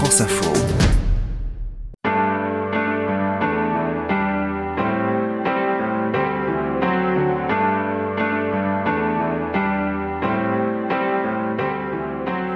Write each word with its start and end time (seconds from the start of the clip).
France 0.00 0.22
Info. 0.22 0.50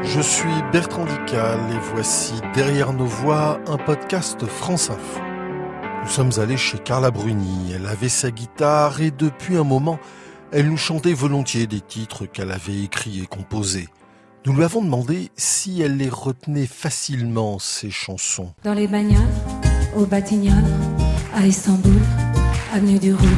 Je 0.02 0.20
suis 0.22 0.48
Bertrand 0.72 1.04
Dical 1.04 1.60
et 1.70 1.78
voici 1.92 2.32
Derrière 2.54 2.94
nos 2.94 3.04
voix 3.04 3.60
un 3.66 3.76
podcast 3.76 4.46
France 4.46 4.88
Info. 4.88 5.20
Nous 6.02 6.08
sommes 6.08 6.30
allés 6.38 6.56
chez 6.56 6.78
Carla 6.78 7.10
Bruni. 7.10 7.72
Elle 7.74 7.84
avait 7.84 8.08
sa 8.08 8.30
guitare 8.30 9.02
et 9.02 9.10
depuis 9.10 9.58
un 9.58 9.64
moment, 9.64 9.98
elle 10.50 10.70
nous 10.70 10.78
chantait 10.78 11.12
volontiers 11.12 11.66
des 11.66 11.82
titres 11.82 12.24
qu'elle 12.24 12.52
avait 12.52 12.84
écrits 12.84 13.20
et 13.22 13.26
composés. 13.26 13.90
Nous 14.46 14.52
lui 14.52 14.64
avons 14.64 14.82
demandé 14.82 15.30
si 15.38 15.80
elle 15.80 15.96
les 15.96 16.10
retenait 16.10 16.66
facilement, 16.66 17.58
ces 17.58 17.90
chansons. 17.90 18.52
Dans 18.62 18.74
les 18.74 18.86
bagnoles, 18.86 19.22
au 19.96 20.04
Batignolles, 20.04 20.54
à 21.34 21.46
Istanbul, 21.46 21.98
avenue 22.74 22.98
du 22.98 23.14
Roule, 23.14 23.28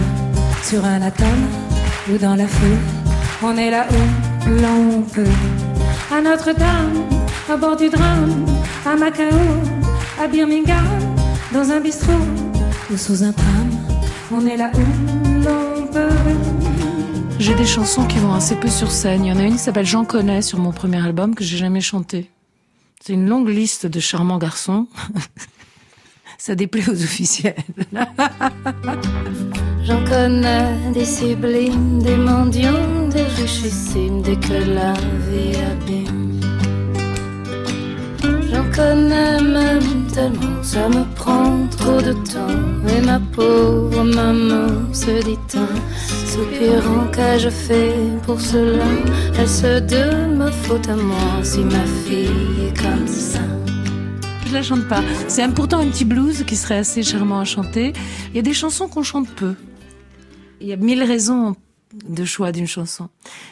sur 0.65 0.85
un 0.85 1.01
atome 1.03 1.47
ou 2.11 2.19
dans 2.19 2.35
la 2.35 2.49
foule, 2.49 2.79
on 3.41 3.57
est 3.57 3.71
là 3.71 3.87
où 3.89 4.51
l'on 4.51 5.03
peut. 5.03 5.31
À 6.13 6.21
Notre-Dame, 6.21 7.05
à 7.49 7.57
bord 7.57 7.77
du 7.77 7.89
drame, 7.89 8.45
à 8.85 8.97
Macao, 8.97 9.31
à 10.21 10.27
Birmingham, 10.27 10.89
dans 11.53 11.71
un 11.71 11.79
bistrot 11.79 12.13
ou 12.93 12.97
sous 12.97 13.23
un 13.23 13.31
tram, 13.31 13.71
on 14.33 14.45
est 14.45 14.57
là 14.57 14.73
où 14.75 15.45
l'on 15.45 15.87
peut. 15.87 16.86
J'ai 17.39 17.55
des 17.55 17.67
chansons 17.67 18.07
qui 18.07 18.19
vont 18.19 18.33
assez 18.33 18.57
peu 18.57 18.69
sur 18.69 18.91
scène. 18.91 19.25
Il 19.25 19.29
y 19.29 19.33
en 19.33 19.39
a 19.39 19.43
une 19.43 19.53
qui 19.53 19.59
s'appelle 19.59 19.87
J'en 19.87 20.05
connais 20.05 20.43
sur 20.43 20.59
mon 20.59 20.73
premier 20.73 21.05
album 21.05 21.35
que 21.35 21.45
j'ai 21.45 21.59
jamais 21.59 21.81
chanté. 21.81 22.31
C'est 23.01 23.13
une 23.13 23.29
longue 23.29 23.49
liste 23.49 23.87
de 23.87 24.01
charmants 24.01 24.39
garçons. 24.39 24.87
Ça 26.39 26.55
déplaît 26.55 26.89
aux 26.89 27.03
officiels. 27.03 27.55
J'en 29.85 30.05
connais 30.05 30.93
des 30.93 31.05
sublimes, 31.05 32.03
des 32.03 32.17
mendiants, 32.17 33.09
des 33.09 33.23
richissimes, 33.23 34.23
dès 34.23 34.37
que 34.37 34.55
la 34.75 34.93
vie 34.95 35.57
abîme. 35.57 36.41
J'en 38.51 38.65
connais 38.75 39.41
même 39.41 40.07
tellement, 40.13 40.63
ça 40.63 40.89
me 40.89 41.05
prend 41.27 41.67
trop 41.67 42.01
de 42.01 42.13
temps. 42.13 42.63
Et 42.95 43.01
ma 43.01 43.19
pauvre 43.35 44.05
maman 44.05 44.93
se 44.93 45.21
soupirant 46.33 47.07
qu'ai-je 47.15 47.51
fait 47.51 47.95
pour 48.25 48.41
cela? 48.41 48.85
Elle 49.39 49.49
se 49.49 49.81
de 49.81 50.37
ma 50.37 50.51
faute 50.53 50.89
à 50.89 50.97
ma 50.97 51.85
fille 52.05 52.73
comme 52.81 53.09
ça. 53.09 53.41
Je 54.47 54.55
la 54.55 54.63
chante 54.63 54.87
pas. 54.89 55.03
C'est 55.29 55.47
pourtant 55.53 55.81
un 55.81 55.89
petit 55.89 56.05
blues 56.05 56.45
qui 56.47 56.57
serait 56.57 56.79
assez 56.79 57.03
charmant 57.03 57.41
à 57.41 57.45
chanter. 57.45 57.93
Il 58.31 58.37
y 58.37 58.39
a 58.39 58.43
des 58.43 58.55
chansons 58.55 58.89
qu'on 58.89 59.03
chante 59.03 59.29
peu. 59.29 59.55
Il 60.61 60.69
y 60.69 60.73
a 60.73 60.77
mille 60.77 61.03
raisons 61.03 61.57
de 62.09 62.25
choix 62.25 62.53
d'une 62.53 62.69
chanson. 62.69 63.09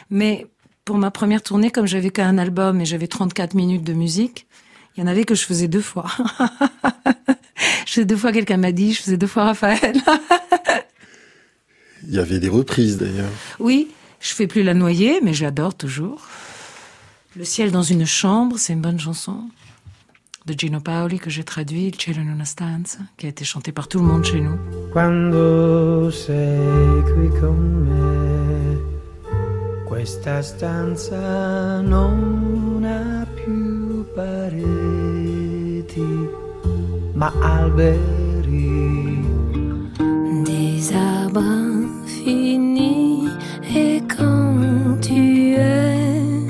Mais 0.09 0.47
pour 0.85 0.97
ma 0.97 1.11
première 1.11 1.43
tournée, 1.43 1.71
comme 1.71 1.87
j'avais 1.87 2.11
qu'un 2.11 2.37
album 2.37 2.79
et 2.79 2.85
j'avais 2.85 3.07
34 3.07 3.53
minutes 3.55 3.83
de 3.83 3.93
musique, 3.93 4.47
il 4.95 5.01
y 5.01 5.03
en 5.03 5.07
avait 5.07 5.25
que 5.25 5.35
je 5.35 5.43
faisais 5.43 5.67
deux 5.67 5.81
fois. 5.81 6.05
je 7.85 7.91
faisais 7.91 8.05
deux 8.05 8.17
fois 8.17 8.31
quelqu'un 8.31 8.57
m'a 8.57 8.71
dit, 8.71 8.93
je 8.93 9.01
faisais 9.01 9.17
deux 9.17 9.27
fois 9.27 9.45
Raphaël. 9.45 9.95
Il 12.07 12.13
y 12.13 12.19
avait 12.19 12.39
des 12.39 12.49
reprises 12.49 12.97
d'ailleurs. 12.97 13.31
Oui, 13.59 13.89
je 14.19 14.33
fais 14.33 14.47
plus 14.47 14.63
la 14.63 14.73
noyée, 14.73 15.19
mais 15.23 15.33
j'adore 15.33 15.75
toujours. 15.75 16.27
Le 17.35 17.43
ciel 17.43 17.71
dans 17.71 17.83
une 17.83 18.05
chambre, 18.05 18.57
c'est 18.57 18.73
une 18.73 18.81
bonne 18.81 18.99
chanson 18.99 19.49
de 20.45 20.53
Gino 20.53 20.79
Paoli 20.79 21.19
que 21.19 21.29
j'ai 21.29 21.43
traduit, 21.43 21.87
Il 21.87 21.99
cielo 21.99 22.21
in 22.21 22.27
una 22.27 22.45
stanza, 22.45 22.99
qui 23.17 23.25
a 23.25 23.29
été 23.29 23.43
chanté 23.43 23.71
par 23.71 23.87
tout 23.87 23.99
le 23.99 24.05
monde 24.05 24.23
chez 24.23 24.41
nous. 24.41 24.57
Quando 24.93 26.11
sei 26.11 27.03
qui 27.03 27.29
con 27.39 27.57
me, 27.83 28.77
questa 29.87 30.43
stanza 30.43 31.81
non 31.81 32.83
ha 32.85 33.25
più 33.25 34.05
alberi. 37.43 39.19
Des 40.45 40.93
arbres 40.93 41.87
finis 42.05 43.27
et 43.75 44.01
quand 44.15 44.97
tu 45.01 45.53
es 45.53 46.47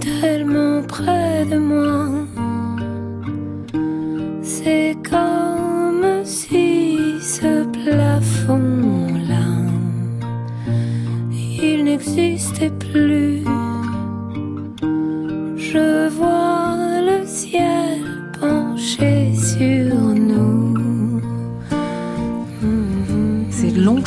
tellement 0.00 0.82
près 0.82 1.44
de 1.46 1.58
moi, 1.58 2.08
c'est 4.42 4.96
comme 5.08 6.24
si 6.24 7.18
ce 7.20 7.64
plafond-là, 7.64 9.46
il 11.32 11.84
n'existait 11.84 12.70
plus. 12.70 13.29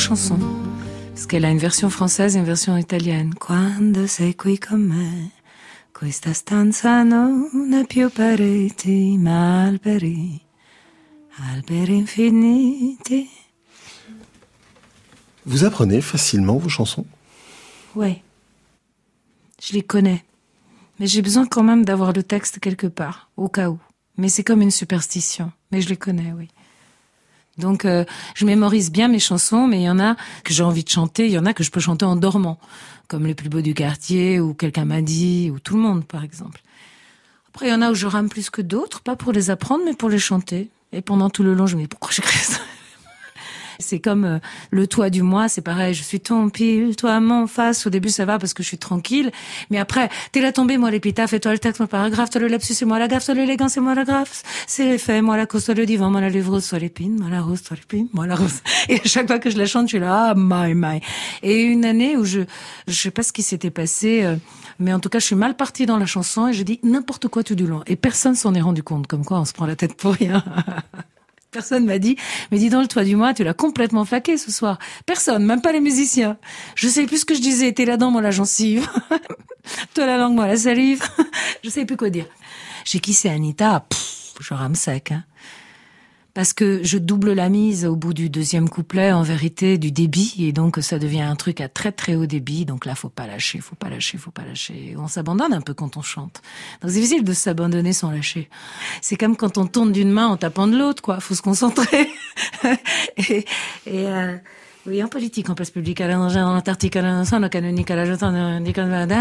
Chanson. 0.03 0.37
Parce 1.13 1.25
qu'elle 1.27 1.45
a 1.45 1.49
une 1.49 1.59
version 1.59 1.89
française 1.89 2.35
et 2.35 2.39
une 2.39 2.45
version 2.45 2.75
italienne. 2.75 3.33
Quando 3.35 4.05
sei 4.05 4.33
qui 4.33 4.57
con 4.57 4.79
me, 4.79 5.31
questa 5.93 6.33
stanza 6.33 7.03
non 7.03 7.71
ha 7.71 7.85
più 7.85 8.09
pareti, 8.09 9.17
ma 9.17 9.63
alberi, 9.63 10.41
alberi 11.53 11.95
infiniti. 11.95 13.29
Vous 15.45 15.63
apprenez 15.63 16.01
facilement 16.01 16.57
vos 16.57 16.69
chansons? 16.69 17.05
Ouais. 17.95 18.21
Je 19.61 19.71
les 19.73 19.83
connais. 19.83 20.25
Mais 20.99 21.07
j'ai 21.07 21.21
besoin 21.21 21.45
quand 21.45 21.63
même 21.63 21.85
d'avoir 21.85 22.11
le 22.11 22.23
texte 22.23 22.59
quelque 22.59 22.87
part, 22.87 23.29
au 23.37 23.47
cas 23.47 23.69
où. 23.69 23.79
Mais 24.17 24.27
c'est 24.27 24.43
comme 24.43 24.61
une 24.61 24.71
superstition. 24.71 25.53
Mais 25.71 25.81
je 25.81 25.87
les 25.87 25.97
connais, 25.97 26.33
oui. 26.33 26.49
Donc, 27.57 27.85
euh, 27.85 28.03
je 28.35 28.45
mémorise 28.45 28.91
bien 28.91 29.07
mes 29.07 29.19
chansons, 29.19 29.67
mais 29.67 29.81
il 29.81 29.83
y 29.83 29.89
en 29.89 29.99
a 29.99 30.15
que 30.43 30.53
j'ai 30.53 30.63
envie 30.63 30.83
de 30.83 30.89
chanter, 30.89 31.27
il 31.27 31.31
y 31.31 31.37
en 31.37 31.45
a 31.45 31.53
que 31.53 31.63
je 31.63 31.71
peux 31.71 31.79
chanter 31.79 32.05
en 32.05 32.15
dormant, 32.15 32.59
comme 33.07 33.27
Les 33.27 33.35
plus 33.35 33.49
beaux 33.49 33.61
du 33.61 33.73
quartier, 33.73 34.39
ou 34.39 34.53
Quelqu'un 34.53 34.85
m'a 34.85 35.01
dit, 35.01 35.51
ou 35.53 35.59
Tout 35.59 35.75
le 35.75 35.81
monde, 35.81 36.05
par 36.05 36.23
exemple. 36.23 36.61
Après, 37.49 37.67
il 37.67 37.69
y 37.69 37.73
en 37.73 37.81
a 37.81 37.91
où 37.91 37.95
je 37.95 38.07
rame 38.07 38.29
plus 38.29 38.49
que 38.49 38.61
d'autres, 38.61 39.01
pas 39.01 39.15
pour 39.15 39.31
les 39.31 39.51
apprendre, 39.51 39.83
mais 39.85 39.93
pour 39.93 40.09
les 40.09 40.17
chanter. 40.17 40.69
Et 40.91 41.01
pendant 41.01 41.29
tout 41.29 41.43
le 41.43 41.53
long, 41.53 41.67
je 41.67 41.75
me 41.75 41.81
dis, 41.81 41.87
pourquoi 41.87 42.11
j'écris 42.11 42.39
ça? 42.39 42.59
C'est 43.79 43.99
comme 43.99 44.25
euh, 44.25 44.39
le 44.71 44.87
toit 44.87 45.09
du 45.09 45.21
mois, 45.21 45.47
c'est 45.47 45.61
pareil. 45.61 45.93
Je 45.93 46.03
suis 46.03 46.19
ton 46.19 46.49
pile, 46.49 46.95
toi 46.95 47.19
mon 47.19 47.47
face. 47.47 47.85
Au 47.87 47.89
début, 47.89 48.09
ça 48.09 48.25
va 48.25 48.39
parce 48.39 48.53
que 48.53 48.63
je 48.63 48.67
suis 48.67 48.77
tranquille. 48.77 49.31
Mais 49.69 49.77
après, 49.77 50.09
t'es 50.31 50.41
la 50.41 50.51
tombée, 50.51 50.77
moi 50.77 50.91
l'épitaphe, 50.91 51.33
et 51.33 51.39
toi 51.39 51.51
le 51.51 51.59
texte, 51.59 51.79
moi 51.79 51.85
le 51.85 51.91
paragraphe, 51.91 52.29
toi 52.29 52.41
le 52.41 52.47
lapsus, 52.47 52.73
c'est 52.73 52.85
moi 52.85 52.99
la 52.99 53.07
gaffe, 53.07 53.25
toi 53.25 53.33
l'élégance, 53.33 53.73
c'est 53.73 53.81
moi 53.81 53.95
la 53.95 54.03
graphe. 54.03 54.43
C'est 54.67 54.85
les 54.85 54.97
faits, 54.97 55.23
moi 55.23 55.37
la 55.37 55.45
cause, 55.45 55.65
toi 55.65 55.73
le 55.73 55.85
divan, 55.85 56.09
moi 56.09 56.21
la 56.21 56.29
lèvre, 56.29 56.59
toi 56.59 56.79
l'épine, 56.79 57.19
moi 57.19 57.29
la 57.29 57.41
rose, 57.41 57.63
toi 57.63 57.77
l'épine, 57.77 58.07
moi 58.13 58.27
la 58.27 58.35
rose. 58.35 58.61
Et 58.89 58.95
à 58.95 59.03
chaque 59.05 59.27
fois 59.27 59.39
que 59.39 59.49
je 59.49 59.57
la 59.57 59.65
chante, 59.65 59.87
je 59.87 59.97
suis 59.97 59.99
là, 59.99 60.29
ah, 60.29 60.33
my, 60.35 60.73
my. 60.75 60.99
Et 61.41 61.63
une 61.63 61.85
année 61.85 62.17
où 62.17 62.25
je, 62.25 62.41
je 62.87 62.93
sais 62.93 63.11
pas 63.11 63.23
ce 63.23 63.33
qui 63.33 63.43
s'était 63.43 63.71
passé, 63.71 64.23
euh, 64.23 64.35
mais 64.79 64.93
en 64.93 64.99
tout 64.99 65.09
cas, 65.09 65.19
je 65.19 65.25
suis 65.25 65.35
mal 65.35 65.55
partie 65.55 65.85
dans 65.85 65.97
la 65.97 66.05
chanson 66.05 66.47
et 66.47 66.53
je 66.53 66.63
dis 66.63 66.79
n'importe 66.83 67.27
quoi 67.27 67.43
tout 67.43 67.55
du 67.55 67.65
long. 67.65 67.83
Et 67.87 67.95
personne 67.95 68.35
s'en 68.35 68.53
est 68.53 68.61
rendu 68.61 68.83
compte, 68.83 69.07
comme 69.07 69.25
quoi 69.25 69.39
on 69.39 69.45
se 69.45 69.53
prend 69.53 69.65
la 69.65 69.75
tête 69.75 69.95
pour 69.95 70.13
rien. 70.13 70.43
Personne 71.53 71.85
m'a 71.85 71.99
dit, 71.99 72.17
mais 72.51 72.57
dis 72.57 72.69
donc, 72.69 72.81
le 72.81 72.87
toit 72.87 73.03
du 73.03 73.15
mois, 73.15 73.33
tu 73.33 73.43
l'as 73.43 73.53
complètement 73.53 74.03
flaqué 74.03 74.37
ce 74.37 74.51
soir. 74.51 74.79
Personne, 75.05 75.45
même 75.45 75.61
pas 75.61 75.71
les 75.71 75.79
musiciens. 75.79 76.37
Je 76.75 76.87
sais 76.87 77.05
plus 77.05 77.19
ce 77.19 77.25
que 77.25 77.35
je 77.35 77.41
disais. 77.41 77.71
T'es 77.71 77.85
la 77.85 77.95
dent, 77.95 78.11
moi 78.11 78.21
la 78.21 78.31
gencive. 78.31 78.89
Toi 79.93 80.05
la 80.05 80.17
langue, 80.17 80.33
moi 80.33 80.47
la 80.47 80.57
salive. 80.57 81.03
je 81.63 81.69
sais 81.69 81.85
plus 81.85 81.95
quoi 81.95 82.09
dire. 82.09 82.25
J'ai 82.85 82.99
quitté 82.99 83.29
Anita, 83.29 83.85
pff, 83.87 84.33
je 84.41 84.53
rame 84.53 84.75
sec. 84.75 85.11
Hein. 85.11 85.23
Parce 86.33 86.53
que 86.53 86.81
je 86.83 86.97
double 86.97 87.33
la 87.33 87.49
mise 87.49 87.85
au 87.85 87.95
bout 87.95 88.13
du 88.13 88.29
deuxième 88.29 88.67
couplet, 88.67 89.11
en 89.11 89.21
vérité, 89.21 89.77
du 89.77 89.91
débit, 89.91 90.35
et 90.39 90.51
donc 90.51 90.77
ça 90.81 90.97
devient 90.97 91.21
un 91.21 91.35
truc 91.35 91.61
à 91.61 91.69
très 91.69 91.91
très 91.91 92.15
haut 92.15 92.25
débit. 92.25 92.65
Donc 92.65 92.85
là, 92.85 92.95
faut 92.95 93.09
pas 93.09 93.27
lâcher, 93.27 93.59
faut 93.59 93.75
pas 93.75 93.89
lâcher, 93.89 94.17
faut 94.17 94.31
pas 94.31 94.43
lâcher. 94.43 94.95
On 94.97 95.07
s'abandonne 95.07 95.53
un 95.53 95.61
peu 95.61 95.73
quand 95.75 95.95
on 95.95 96.01
chante. 96.01 96.41
Donc 96.81 96.91
c'est 96.91 96.99
difficile 96.99 97.23
de 97.23 97.33
s'abandonner 97.33 97.93
sans 97.93 98.09
lâcher. 98.09 98.49
C'est 99.01 99.15
comme 99.15 99.35
quand 99.35 99.57
on 99.59 99.67
tourne 99.67 99.91
d'une 99.91 100.11
main 100.11 100.27
en 100.27 100.37
tapant 100.37 100.67
de 100.67 100.75
l'autre, 100.77 101.03
quoi. 101.03 101.19
Faut 101.19 101.35
se 101.35 101.43
concentrer. 101.43 102.09
et, 103.17 103.45
et 103.85 104.07
euh, 104.07 104.35
oui, 104.85 105.01
en 105.01 105.07
politique, 105.07 105.49
en 105.49 105.55
place 105.55 105.69
publique, 105.69 106.01
à 106.01 106.07
l'Antarctique, 106.09 106.97
à 106.97 107.01
l'Antarctique, 107.01 107.51
canonique, 107.51 107.89
à 107.89 107.95
la 107.95 109.17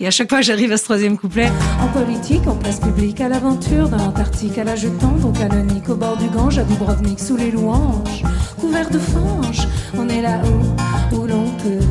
et 0.00 0.06
à 0.06 0.10
chaque 0.10 0.28
fois, 0.28 0.40
j'arrive 0.40 0.72
à 0.72 0.76
ce 0.76 0.84
troisième 0.84 1.16
couplet. 1.18 1.50
En 1.80 1.88
politique, 1.88 2.46
en 2.46 2.54
place 2.56 2.80
publique, 2.80 3.20
à 3.20 3.28
l'aventure, 3.28 3.88
dans 3.88 3.98
l'Antarctique, 3.98 4.58
à 4.58 4.64
la 4.64 4.76
jetante, 4.76 5.24
au 5.24 5.30
canonique, 5.30 5.88
au 5.88 5.94
bord 5.96 6.16
du 6.16 6.28
Gange, 6.28 6.58
à 6.58 6.64
Dubrovnik, 6.64 7.20
sous 7.20 7.36
les 7.36 7.50
louanges, 7.50 8.22
couvert 8.60 8.90
de 8.90 8.98
fange, 8.98 9.66
on 9.96 10.08
est 10.08 10.22
là-haut, 10.22 11.16
où 11.16 11.26
l'on 11.26 11.50
peut. 11.62 11.84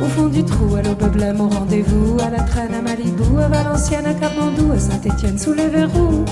Où 0.00 0.06
fond 0.08 0.28
du 0.28 0.44
trou, 0.44 0.76
à 0.76 0.82
l'Aubeblème 0.82 1.40
au 1.40 1.48
rendez-vous, 1.48 2.18
à 2.20 2.30
la 2.30 2.42
traîne 2.44 2.74
à 2.74 2.82
Malibu, 2.82 3.40
à 3.42 3.48
Valenciennes, 3.48 4.06
à 4.06 4.14
Capandou, 4.14 4.72
à 4.72 4.78
Saint-Étienne 4.78 5.38
sous 5.38 5.54
les 5.54 5.66
verrous, 5.66 6.24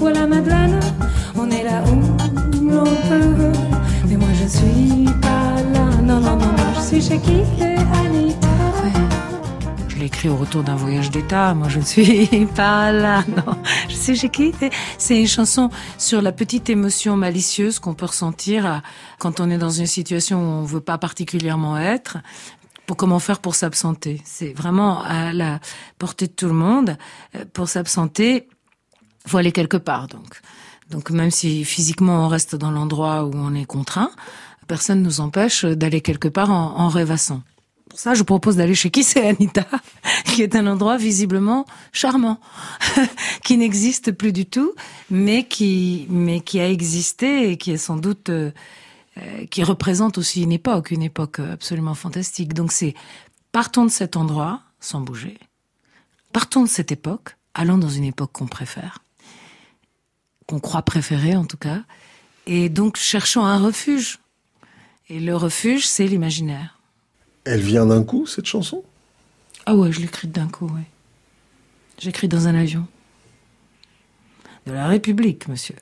ou 0.00 0.06
à 0.06 0.12
la 0.12 0.26
Madeleine, 0.26 0.57
écrit 10.18 10.28
au 10.30 10.36
retour 10.36 10.64
d'un 10.64 10.74
voyage 10.74 11.12
d'État. 11.12 11.54
Moi, 11.54 11.68
je 11.68 11.78
ne 11.78 11.84
suis 11.84 12.26
pas 12.56 12.90
là. 12.90 13.22
Non, 13.28 13.56
je 13.88 13.94
sais 13.94 14.16
j'ai 14.16 14.28
qui. 14.28 14.52
C'est 14.98 15.20
une 15.20 15.28
chanson 15.28 15.70
sur 15.96 16.20
la 16.22 16.32
petite 16.32 16.68
émotion 16.70 17.16
malicieuse 17.16 17.78
qu'on 17.78 17.94
peut 17.94 18.06
ressentir 18.06 18.66
à- 18.66 18.82
quand 19.20 19.38
on 19.38 19.48
est 19.48 19.58
dans 19.58 19.70
une 19.70 19.86
situation 19.86 20.40
où 20.40 20.44
on 20.44 20.64
veut 20.64 20.80
pas 20.80 20.98
particulièrement 20.98 21.78
être. 21.78 22.18
Pour 22.86 22.96
comment 22.96 23.20
faire 23.20 23.38
pour 23.38 23.54
s'absenter. 23.54 24.20
C'est 24.24 24.52
vraiment 24.54 25.04
à 25.04 25.32
la 25.32 25.60
portée 25.98 26.26
de 26.26 26.32
tout 26.32 26.48
le 26.48 26.52
monde. 26.54 26.96
Euh, 27.36 27.44
Pour 27.52 27.68
s'absenter, 27.68 28.48
faut 29.24 29.36
aller 29.38 29.52
quelque 29.52 29.76
part. 29.76 30.08
Donc, 30.08 30.40
donc 30.90 31.10
même 31.12 31.30
si 31.30 31.64
physiquement 31.64 32.24
on 32.24 32.28
reste 32.28 32.56
dans 32.56 32.72
l'endroit 32.72 33.22
où 33.24 33.30
on 33.36 33.54
est 33.54 33.66
contraint, 33.66 34.10
personne 34.66 35.00
nous 35.00 35.20
empêche 35.20 35.64
d'aller 35.64 36.00
quelque 36.00 36.26
part 36.28 36.50
en 36.50 36.88
rêvassant. 36.88 37.42
Pour 37.88 37.98
ça, 37.98 38.14
je 38.14 38.22
propose 38.22 38.56
d'aller 38.56 38.74
chez 38.74 38.90
qui 38.90 39.02
c'est 39.02 39.26
Anita, 39.26 39.66
qui 40.26 40.42
est 40.42 40.54
un 40.54 40.66
endroit 40.66 40.96
visiblement 40.96 41.64
charmant, 41.92 42.40
qui 43.44 43.56
n'existe 43.56 44.12
plus 44.12 44.32
du 44.32 44.46
tout, 44.46 44.74
mais 45.10 45.44
qui, 45.46 46.06
mais 46.10 46.40
qui 46.40 46.60
a 46.60 46.68
existé 46.68 47.50
et 47.50 47.56
qui 47.56 47.70
est 47.70 47.78
sans 47.78 47.96
doute, 47.96 48.28
euh, 48.28 48.50
euh, 49.18 49.46
qui 49.46 49.62
représente 49.62 50.18
aussi 50.18 50.42
une 50.42 50.52
époque, 50.52 50.90
une 50.90 51.02
époque 51.02 51.40
absolument 51.40 51.94
fantastique. 51.94 52.52
Donc 52.52 52.72
c'est, 52.72 52.94
partons 53.52 53.84
de 53.84 53.90
cet 53.90 54.16
endroit, 54.16 54.60
sans 54.80 55.00
bouger. 55.00 55.38
Partons 56.32 56.62
de 56.62 56.68
cette 56.68 56.92
époque, 56.92 57.36
allons 57.54 57.78
dans 57.78 57.88
une 57.88 58.04
époque 58.04 58.32
qu'on 58.32 58.46
préfère, 58.46 58.98
qu'on 60.46 60.60
croit 60.60 60.82
préférer 60.82 61.36
en 61.36 61.44
tout 61.44 61.56
cas, 61.56 61.82
et 62.46 62.68
donc 62.68 62.96
cherchons 62.96 63.44
un 63.44 63.58
refuge. 63.58 64.18
Et 65.10 65.20
le 65.20 65.34
refuge, 65.34 65.86
c'est 65.86 66.06
l'imaginaire. 66.06 66.77
Elle 67.50 67.62
vient 67.62 67.86
d'un 67.86 68.04
coup, 68.04 68.26
cette 68.26 68.44
chanson? 68.44 68.84
Ah 69.64 69.74
ouais, 69.74 69.90
je 69.90 70.00
l'écris 70.00 70.28
d'un 70.28 70.48
coup, 70.48 70.66
ouais. 70.66 70.84
J'écris 71.98 72.28
dans 72.28 72.46
un 72.46 72.54
avion. 72.54 72.86
De 74.66 74.72
la 74.72 74.86
République, 74.86 75.48
monsieur. 75.48 75.76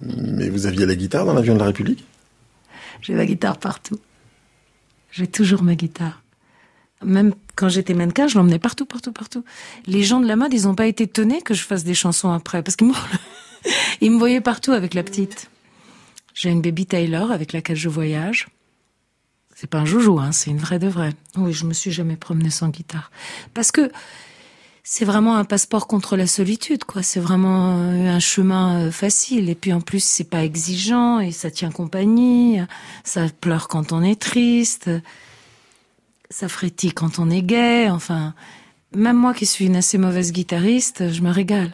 Mais 0.00 0.48
vous 0.48 0.64
aviez 0.64 0.86
la 0.86 0.94
guitare 0.94 1.26
dans 1.26 1.34
l'avion 1.34 1.52
de 1.52 1.58
la 1.58 1.66
République? 1.66 2.06
J'ai 3.02 3.12
ma 3.12 3.26
guitare 3.26 3.58
partout. 3.58 3.98
J'ai 5.10 5.26
toujours 5.26 5.62
ma 5.62 5.74
guitare. 5.74 6.22
Même 7.04 7.34
quand 7.54 7.68
j'étais 7.68 7.92
mannequin, 7.92 8.28
je 8.28 8.38
l'emmenais 8.38 8.58
partout, 8.58 8.86
partout, 8.86 9.12
partout. 9.12 9.44
Les 9.86 10.02
gens 10.04 10.20
de 10.20 10.26
la 10.26 10.36
mode, 10.36 10.54
ils 10.54 10.62
n'ont 10.62 10.74
pas 10.74 10.86
été 10.86 11.04
étonnés 11.04 11.42
que 11.42 11.52
je 11.52 11.64
fasse 11.64 11.84
des 11.84 11.92
chansons 11.92 12.30
après, 12.30 12.62
parce 12.62 12.76
qu'ils 12.76 12.88
me, 12.88 12.94
ils 14.00 14.10
me 14.10 14.18
voyaient 14.18 14.40
partout 14.40 14.72
avec 14.72 14.94
la 14.94 15.02
petite. 15.02 15.50
J'ai 16.32 16.48
une 16.48 16.62
baby 16.62 16.86
Taylor 16.86 17.30
avec 17.30 17.52
laquelle 17.52 17.76
je 17.76 17.90
voyage. 17.90 18.48
C'est 19.62 19.70
pas 19.70 19.78
un 19.78 19.84
joujou, 19.84 20.18
hein, 20.18 20.32
c'est 20.32 20.50
une 20.50 20.58
vraie 20.58 20.80
de 20.80 20.88
vraie. 20.88 21.12
Oui, 21.36 21.52
je 21.52 21.66
me 21.66 21.72
suis 21.72 21.92
jamais 21.92 22.16
promenée 22.16 22.50
sans 22.50 22.68
guitare. 22.70 23.12
Parce 23.54 23.70
que 23.70 23.92
c'est 24.82 25.04
vraiment 25.04 25.36
un 25.36 25.44
passeport 25.44 25.86
contre 25.86 26.16
la 26.16 26.26
solitude, 26.26 26.82
quoi. 26.82 27.04
C'est 27.04 27.20
vraiment 27.20 27.76
euh, 27.76 28.08
un 28.08 28.18
chemin 28.18 28.80
euh, 28.80 28.90
facile. 28.90 29.48
Et 29.48 29.54
puis 29.54 29.72
en 29.72 29.80
plus, 29.80 30.02
c'est 30.02 30.28
pas 30.28 30.42
exigeant 30.42 31.20
et 31.20 31.30
ça 31.30 31.48
tient 31.48 31.70
compagnie. 31.70 32.58
Ça 33.04 33.28
pleure 33.40 33.68
quand 33.68 33.92
on 33.92 34.02
est 34.02 34.20
triste. 34.20 34.90
Ça 36.28 36.48
frétille 36.48 36.92
quand 36.92 37.20
on 37.20 37.30
est 37.30 37.42
gai. 37.42 37.88
Enfin, 37.88 38.34
même 38.96 39.16
moi 39.16 39.32
qui 39.32 39.46
suis 39.46 39.66
une 39.66 39.76
assez 39.76 39.96
mauvaise 39.96 40.32
guitariste, 40.32 41.12
je 41.12 41.22
me 41.22 41.30
régale. 41.30 41.72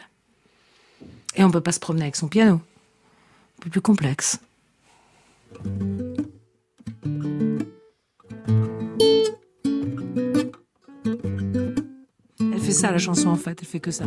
Et 1.35 1.43
on 1.43 1.49
peut 1.49 1.59
pas 1.59 1.71
se 1.71 1.79
promener 1.79 2.03
avec 2.03 2.17
son 2.17 2.27
piano. 2.27 2.53
Un 3.57 3.61
peu 3.63 3.71
plus 3.71 3.81
complexe. 3.81 4.39
Fait 12.69 12.75
ça, 12.75 12.91
la 12.91 12.99
chanson, 12.99 13.29
en 13.29 13.35
fait. 13.35 13.57
Elle 13.61 13.67
fait 13.67 13.79
que 13.79 13.89
ça. 13.89 14.05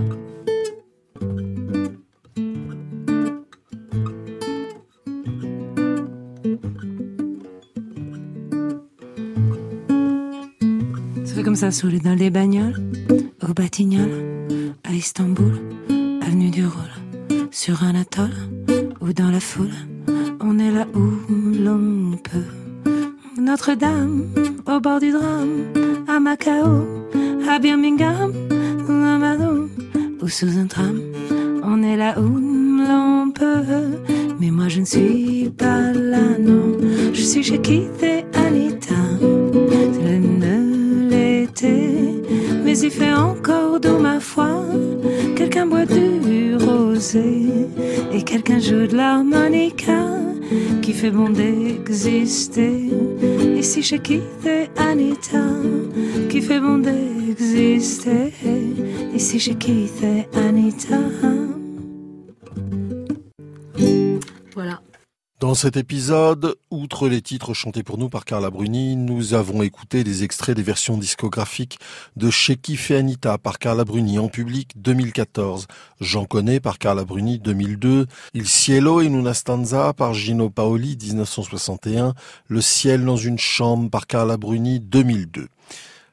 Ça 11.25 11.35
fait 11.35 11.43
comme 11.43 11.56
ça, 11.56 11.73
sous 11.73 11.88
les 11.88 11.99
dans 11.99 12.14
les 12.14 12.31
bagnoles, 12.31 12.81
au 13.43 13.53
Batignolles, 13.53 14.76
à 14.85 14.93
Istanbul, 14.93 15.55
avenue 16.25 16.50
du 16.50 16.65
Rôle, 16.65 17.49
sur 17.50 17.82
un 17.82 17.97
atoll 17.97 18.31
ou 19.00 19.12
dans 19.12 19.31
la 19.31 19.41
foule. 19.41 19.75
On 20.41 20.58
est 20.61 20.70
là 20.70 20.87
où 20.94 21.05
l'on 21.58 22.17
peut. 22.17 22.91
Notre-Dame, 23.41 24.26
au 24.67 24.79
bord 24.79 25.00
du 25.00 25.11
drame, 25.11 25.65
à 26.06 26.20
Macao, 26.20 26.87
à 27.49 27.59
Birmingham, 27.59 28.33
ou 30.21 30.29
sous 30.29 30.59
un 30.59 30.67
tram. 30.67 31.00
On 31.65 31.83
est 31.83 31.97
là 31.97 32.19
où 32.19 32.39
l'on 32.89 33.31
peut. 33.31 33.62
Mais 34.41 34.50
moi 34.50 34.69
je 34.69 34.81
ne 34.81 34.85
suis 34.85 35.50
pas 35.56 35.93
là, 35.93 36.39
non. 36.39 36.77
Je 37.12 37.21
suis 37.21 37.43
chez 37.43 37.59
Keith 37.59 38.03
et 38.03 38.25
Anita. 38.37 38.94
C'est 39.93 40.21
l'été, 41.11 42.23
mais 42.65 42.79
il 42.79 42.91
fait 42.91 43.12
encore 43.12 43.81
d'eau, 43.81 43.99
ma 43.99 44.21
foi. 44.21 44.50
Quelqu'un 45.37 45.67
boit 45.67 45.87
du 45.87 46.56
rosé 46.56 47.47
et 48.12 48.23
quelqu'un 48.23 48.59
joue 48.59 48.87
de 48.87 48.97
l'harmonica 48.97 50.09
qui 50.83 50.93
fait 50.93 51.11
bon 51.11 51.31
d'exister. 51.31 52.91
Ici 53.56 53.83
chez 53.83 53.99
Keith 53.99 54.47
et 54.47 54.69
Anita, 54.81 55.44
qui 56.29 56.41
fait 56.41 56.61
bon 56.61 56.79
d'exister. 56.79 57.22
Et 57.32 59.19
Anita. 60.34 60.99
Voilà. 64.55 64.82
Dans 65.40 65.55
cet 65.55 65.79
épisode, 65.79 66.56
outre 66.70 67.08
les 67.08 67.23
titres 67.23 67.55
chantés 67.55 67.82
pour 67.82 67.96
nous 67.96 68.11
par 68.11 68.26
Carla 68.26 68.50
Bruni, 68.50 68.96
nous 68.96 69.32
avons 69.32 69.62
écouté 69.62 70.05
des 70.05 70.25
extraits 70.25 70.55
des 70.55 70.62
versions 70.62 70.99
discographiques 70.99 71.79
de 72.17 72.31
Chez 72.31 72.56
qui 72.56 72.76
fait 72.76 72.96
Anita 72.96 73.38
par 73.38 73.58
Carla 73.58 73.84
Bruni 73.84 74.19
en 74.19 74.29
public 74.29 74.73
2014, 74.76 75.69
J'en 76.01 76.27
connais 76.27 76.60
par 76.60 76.79
Carla 76.79 77.05
Bruni 77.05 77.39
2002, 77.39 78.06
Il 78.34 78.46
cielo 78.46 78.98
in 78.98 79.15
una 79.15 79.32
stanza 79.32 79.94
par 79.94 80.12
Gino 80.12 80.51
Paoli 80.51 80.98
1961, 81.01 82.12
Le 82.46 82.60
ciel 82.60 83.05
dans 83.05 83.17
une 83.17 83.39
chambre 83.39 83.89
par 83.89 84.06
Carla 84.06 84.36
Bruni 84.36 84.81
2002. 84.81 85.48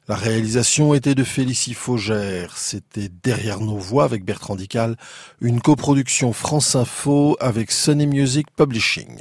La 0.09 0.15
réalisation 0.15 0.95
était 0.95 1.13
de 1.13 1.23
Félicie 1.23 1.75
Faugère. 1.75 2.57
C'était 2.57 3.11
Derrière 3.21 3.59
nos 3.59 3.77
voix 3.77 4.05
avec 4.05 4.25
Bertrand 4.25 4.55
Dical, 4.55 4.97
une 5.39 5.61
coproduction 5.61 6.33
France 6.33 6.75
Info 6.75 7.37
avec 7.39 7.69
Sony 7.69 8.07
Music 8.07 8.47
Publishing. 8.55 9.19